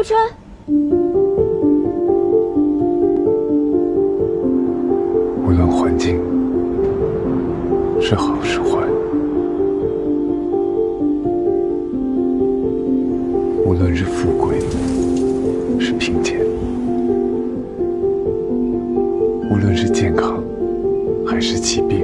[0.00, 0.18] 富春。
[5.44, 6.18] 无论环境
[8.00, 8.78] 是好是坏，
[13.66, 14.58] 无论是富贵
[15.78, 16.40] 是贫贱，
[19.50, 20.42] 无论是健康
[21.26, 21.99] 还是疾病，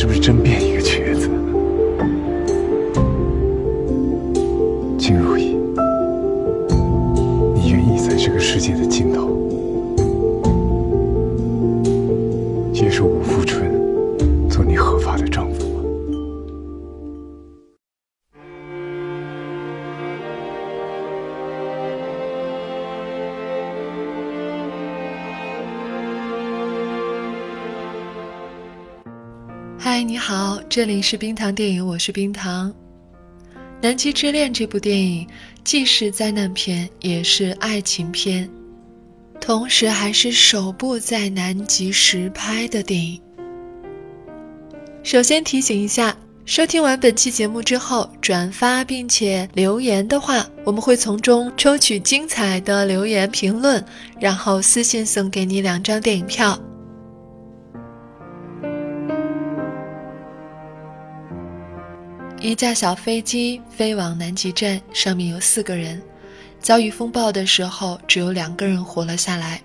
[0.00, 1.28] 是不是真变一个瘸子。
[4.96, 5.58] 金如意，
[7.54, 9.36] 你愿意在这个世界的尽头
[29.82, 32.70] 嗨，你好，这里是冰糖电影，我是冰糖。
[33.80, 35.26] 《南极之恋》这部电影
[35.64, 38.46] 既是灾难片，也是爱情片，
[39.40, 43.18] 同时还是首部在南极实拍的电影。
[45.02, 46.14] 首先提醒一下，
[46.44, 53.82] 收听完本期节目之后，转发并且留言的话，我们会从中抽取精彩的留言评论，
[54.20, 56.60] 然后私信送给你两张电影票。
[62.42, 66.00] 一架小飞机飞往南极站，上面有四个人。
[66.58, 69.60] 遭遇风暴的时候，只有两个人活了下来，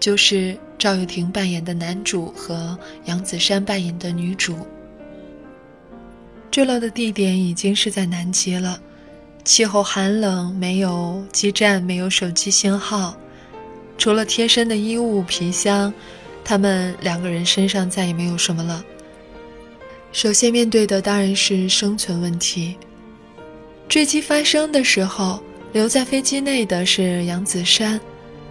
[0.00, 4.56] 就是赵又廷扮演的男主和杨子姗扮演的女主。
[6.50, 8.80] 坠落的地点已经是在南极了，
[9.44, 13.14] 气候寒冷，没有基站，没有手机信号，
[13.98, 15.92] 除了贴身的衣物、皮箱，
[16.42, 18.82] 他们两个人身上再也没有什么了。
[20.14, 22.76] 首先面对的当然是生存问题。
[23.88, 25.42] 坠机发生的时候，
[25.72, 27.98] 留在飞机内的是杨子姗，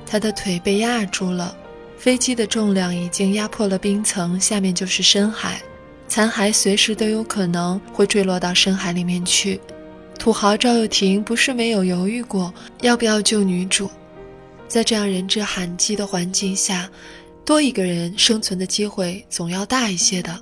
[0.05, 1.55] 她的腿被压住了，
[1.97, 5.61] 飞机的重量已经压破了冰层，下面就是深海，
[6.09, 9.57] 残骸随时都有可能会坠落到深海里面去。
[10.19, 13.89] 土豪赵又廷不是没有犹豫过要不要救女主，
[14.67, 16.89] 在这样人质罕至的环境下，
[17.45, 20.37] 多一个人生存的机会总要大一些的。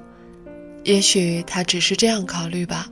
[0.83, 2.89] 也许他只是这样考虑吧，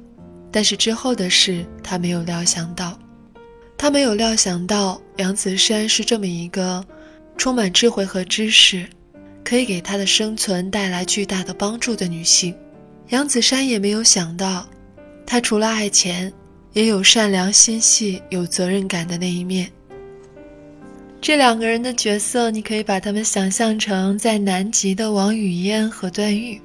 [0.51, 2.97] 但是之后的事他没有料想到，
[3.77, 6.85] 他没有料想到杨子姗是这么一个
[7.37, 8.85] 充满智慧和知识，
[9.43, 12.55] 可以给他的生存带来巨大的帮助的女性。
[13.09, 14.69] 杨子姗也没有想到，
[15.25, 16.31] 她除了爱钱，
[16.73, 19.71] 也有善良心细、有责任感的那一面。
[21.19, 26.61] 这两个人的角色，你可以把他们想象成在南极的王语嫣和段誉。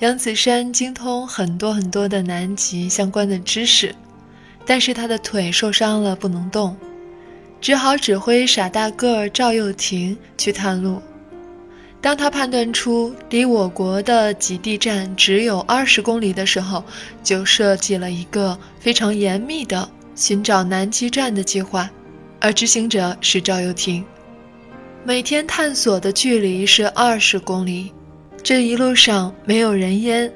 [0.00, 3.94] 杨子姗精通很多很多的南极相关的知识，
[4.64, 6.74] 但是他的腿受伤了，不能动，
[7.60, 11.02] 只好指挥傻大个儿赵又廷去探路。
[12.00, 16.82] 当他判断出离我国的极地站只有二十公里的时候，
[17.22, 21.90] 就设计了一个非常严密的寻找南极站的计划，
[22.40, 24.02] 而执行者是赵又廷。
[25.04, 27.92] 每天探索的距离是二十公里。
[28.42, 30.32] 这一路上没有人烟，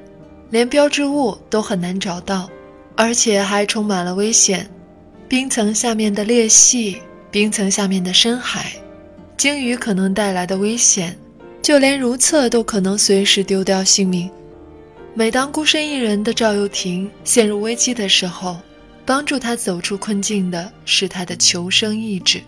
[0.51, 2.49] 连标志物都很难找到，
[2.95, 4.69] 而且还充满了危险。
[5.27, 6.97] 冰层下面的裂隙，
[7.31, 8.73] 冰层下面的深海，
[9.35, 11.17] 鲸鱼可能带来的危险，
[11.63, 14.29] 就连如厕都可能随时丢掉性命。
[15.15, 18.57] 每当孤身一人的赵又廷陷入危机的时候，
[19.03, 22.39] 帮助他走出困境的是他的求生意志，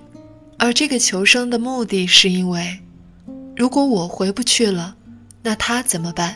[0.57, 2.77] 而这个求生的目的是因为，
[3.55, 4.93] 如果我回不去了。
[5.47, 6.35] 那他怎么办？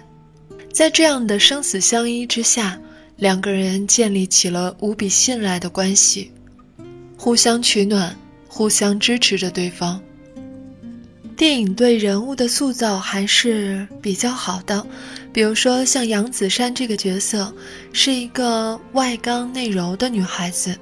[0.72, 2.79] 在这样的生死相依之下，
[3.17, 6.31] 两个人建立起了无比信赖的关系，
[7.17, 8.16] 互相取暖，
[8.47, 10.01] 互相支持着对方。
[11.35, 14.87] 电影对人物的塑造还是比较好的，
[15.34, 17.53] 比如说像杨子姗这个角色，
[17.91, 20.73] 是一个外刚内柔的女孩子。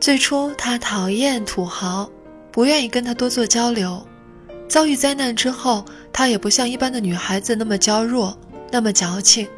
[0.00, 2.10] 最初她讨厌土豪，
[2.50, 4.04] 不愿意跟他多做交流。
[4.68, 5.84] 遭遇灾难之后。
[6.12, 8.36] 她也不像一般的女孩子那么娇弱，
[8.70, 9.48] 那么矫情，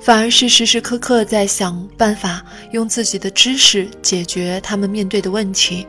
[0.00, 5.86] 反而是时时刻刻在想办法用自己的知识解决他们面对的问题。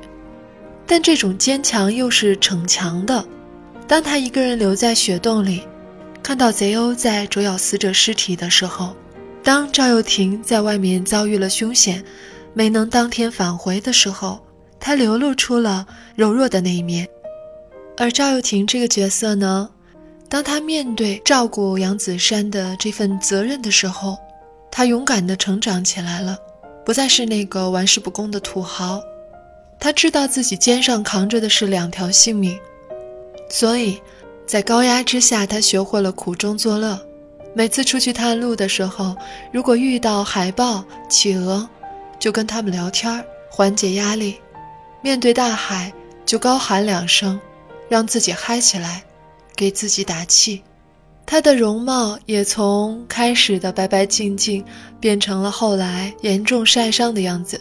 [0.86, 3.24] 但这种坚强又是逞强的。
[3.88, 5.62] 当她一个人留在雪洞里，
[6.24, 8.96] 看到贼鸥在啄咬死者尸体的时候，
[9.44, 12.04] 当赵又廷在外面遭遇了凶险，
[12.54, 14.40] 没能当天返回的时候，
[14.80, 15.86] 她流露出了
[16.16, 17.08] 柔弱的那一面。
[17.98, 19.70] 而赵又廷这个角色呢？
[20.30, 24.18] 当他面对照顾杨子姗的这份责任的时候，
[24.70, 26.38] 他勇敢地成长起来了，
[26.86, 29.02] 不再是那个玩世不恭的土豪。
[29.80, 32.60] 他知道自己肩上扛着的是两条性命，
[33.50, 34.02] 所以，
[34.46, 37.00] 在高压之下，他学会了苦中作乐。
[37.54, 39.16] 每次出去探路的时候，
[39.52, 41.68] 如果遇到海豹、企鹅，
[42.20, 44.34] 就跟他们聊天，缓解压力；
[45.02, 45.92] 面对大海，
[46.26, 47.40] 就高喊两声，
[47.88, 49.04] 让自己嗨起来，
[49.58, 50.62] 给自己打气。
[51.26, 54.64] 他的容貌也从开始的白白净净，
[54.98, 57.60] 变成了后来严重晒伤的样子。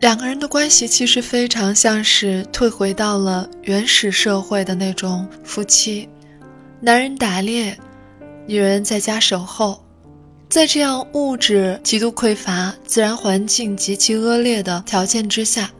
[0.00, 6.08] 两个人的关系其实非常像是退回到了原始社会的那种夫妻，
[6.80, 7.78] 男人打猎，
[8.48, 9.80] 女人在家守候。
[10.48, 15.70] 在这样物质极度匮乏、自然环境极其恶劣的条件之下，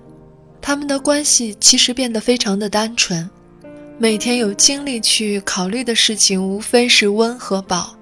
[0.60, 3.28] 他们的关系其实变得非常的单纯。
[4.02, 7.94] 每天有精力去考虑的事情，无非是温和饱，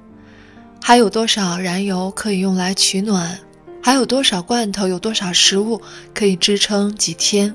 [0.81, 3.38] 还有多少燃油可以用来取暖。
[3.82, 4.88] 还有多少罐头？
[4.88, 5.79] 有多少食物
[6.14, 7.55] 可以支撑几天？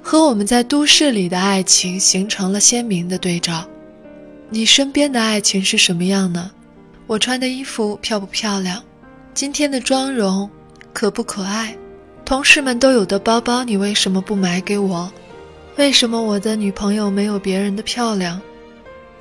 [0.00, 3.66] 和我们在都市里的爱情形成了鲜明的对照。
[4.50, 6.48] 你身边的爱情是什么样呢？
[7.08, 8.80] 我穿的衣服漂不漂亮？
[9.34, 10.48] 今天的妆容
[10.92, 11.76] 可不可爱？
[12.24, 15.10] 同事们都有的包包，你为什么不买给我？
[15.80, 18.38] 为什么我的女朋友没有别人的漂亮？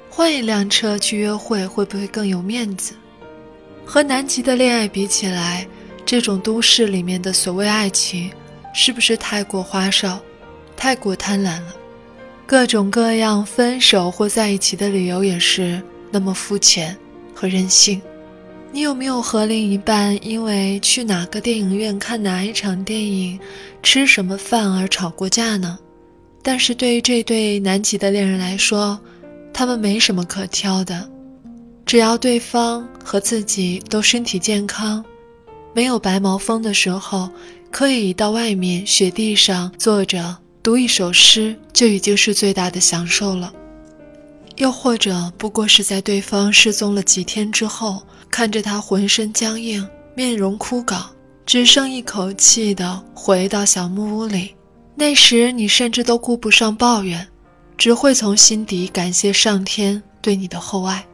[0.10, 2.94] 换一辆车去约会会不会更有面子？
[3.86, 5.66] 和南极的恋爱比起来。
[6.06, 8.30] 这种都市里面的所谓爱情，
[8.74, 10.20] 是不是太过花哨，
[10.76, 11.74] 太过贪婪了？
[12.46, 16.94] 各种各样分手或在一起的理由也是那么肤浅
[17.34, 18.02] 和任性。
[18.74, 23.40] 你有没有和另一半因为去哪个电影院看哪一场电影、
[23.82, 25.80] 吃什么饭而吵过架呢？
[26.52, 29.00] 但是对于这对南极的恋人来说，
[29.54, 31.08] 他们没什么可挑的，
[31.86, 35.06] 只要对方和自己都身体健康。
[35.76, 37.30] 没有白毛风的时候，
[37.70, 43.54] 可以到外面雪地上坐着读一首诗，就已经是最大的享受了。
[44.58, 51.04] 又或者，不过是在对方失踪了几天之后，看着他浑身僵硬、面容枯槁，
[51.46, 54.56] 只剩一口气的回到小木屋里，
[55.00, 57.26] 那时你甚至都顾不上抱怨，
[57.78, 61.06] 只会从心底感谢上天对你的厚爱。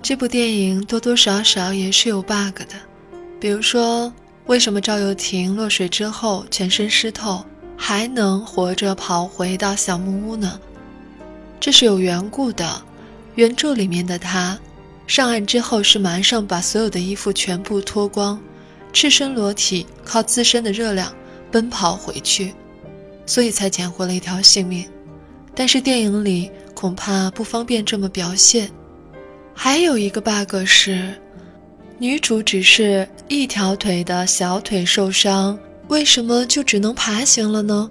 [0.00, 2.76] 这部电影多多少少也是有 bug 的，
[3.40, 4.12] 比如说，
[4.46, 7.44] 为什么赵又廷落水之后全身湿透，
[7.76, 10.60] 还能活着跑回到小木屋呢？
[11.58, 12.80] 这是有缘故的。
[13.34, 14.56] 原著里面的他，
[15.08, 18.40] 上岸之后是马上把所有的衣服全部脱光，
[18.92, 21.12] 赤身裸体，靠自身的热量
[21.52, 22.52] 奔跑回去，
[23.26, 24.84] 所以才捡回了一条性命。
[25.54, 28.70] 但是电影里恐怕不方便这么表现。
[29.54, 31.14] 还有一个 bug 是，
[31.98, 35.58] 女主只是一条腿的小腿受伤，
[35.88, 37.90] 为什么就只能爬行了呢？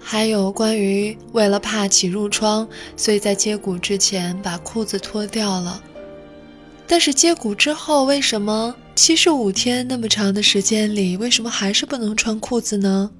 [0.00, 2.66] 还有关于为了怕起褥疮，
[2.96, 5.80] 所以在接骨之前把裤子脱掉了，
[6.92, 13.10] 但是接骨之后，为什么七十五天那么长的时间里，为什么还是不能穿裤子呢？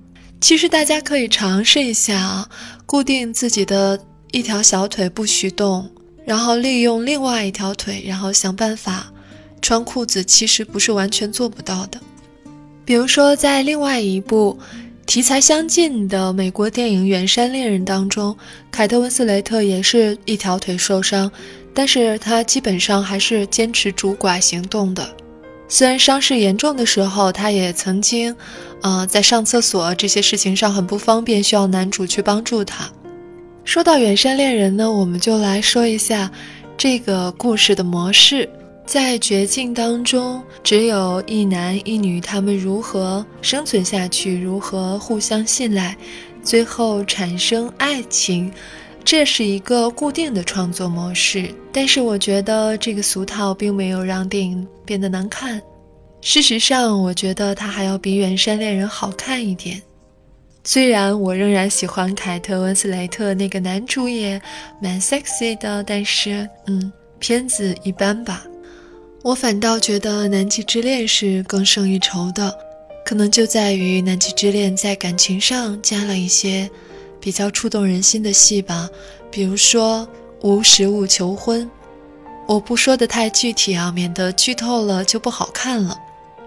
[0.42, 2.46] 其实大家可以尝试一下啊，
[2.84, 3.98] 固定自己的
[4.30, 5.88] 一条小腿不许动。
[6.26, 9.10] 然后利用另外一条腿，然后想办法
[9.62, 11.98] 穿裤子，其实不是完全做不到的。
[12.84, 14.58] 比如说，在另外一部
[15.06, 18.36] 题材相近的美国电影《远山恋人》当中，
[18.70, 21.32] 凯特温斯雷特也是一条腿受伤，
[21.74, 25.08] 但是他基本上还是坚持拄拐行动的。
[25.68, 28.36] 虽然伤势严重的时候，他也曾经，
[28.82, 32.90] 呃，在上厕所这些事情上很不方便，需要男主去帮助他。
[33.64, 36.30] 说到远山恋人呢，我们就来说一下
[36.76, 38.48] 这个故事的模式。
[38.84, 45.96] 在绝境当中，只有一男一女，他们如何生存下去，如何互相信赖，
[46.42, 48.52] 最后产生爱情，
[49.04, 51.52] 这是一个固定的创作模式。
[51.72, 55.60] 但是我觉得这个俗套并没有让电影变得难看。
[56.20, 59.82] 事实上，我觉得它还要比远山恋人好看一点。
[60.64, 64.40] 虽然我仍然喜欢凯特温斯莱特那个男主也
[64.80, 68.44] 蛮 sexy 的，但是嗯，片子一般吧。
[69.22, 72.54] 我反倒觉得《南极之恋》是更胜一筹的，
[73.04, 76.70] 可能就在于《南极之恋》在感情上加了一些
[77.22, 78.90] 比较触动人心的戏吧，
[79.30, 80.06] 比如说
[80.40, 81.70] 无实物求婚。
[82.48, 85.96] 我不说的太具体啊，免得剧透了就不好看了。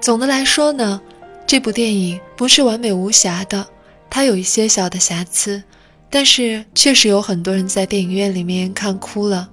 [0.01, 1.01] 总的来说呢，
[1.47, 3.65] 这部电影不是完美无瑕的。
[4.09, 5.63] 它有一些小的瑕疵，
[6.09, 9.49] 但是确实有很多人在电影院里面看哭了，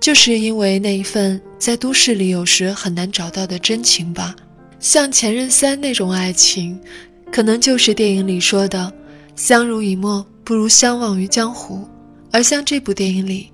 [0.00, 4.34] 就是因为那一份在都市里有时很难找到的真情吧。
[4.78, 6.80] 像《前任三》那种爱情，
[7.32, 8.92] 可能就是电影里说的
[9.36, 11.86] “相濡以沫不如相忘于江湖”，
[12.32, 13.50] 而像这部电影里，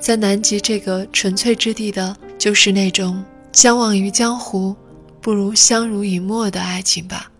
[0.00, 4.74] 在南极这个纯粹之地的，就是那种相忘于江湖
[5.20, 7.30] 不如相濡以沫的爱情吧。